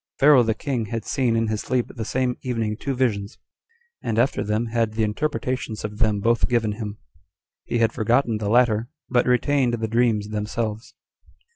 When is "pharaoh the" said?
0.17-0.55